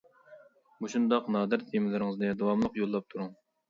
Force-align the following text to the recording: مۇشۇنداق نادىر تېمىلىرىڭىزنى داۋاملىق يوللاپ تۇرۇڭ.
مۇشۇنداق 0.85 1.31
نادىر 1.37 1.69
تېمىلىرىڭىزنى 1.69 2.35
داۋاملىق 2.43 2.85
يوللاپ 2.85 3.13
تۇرۇڭ. 3.19 3.35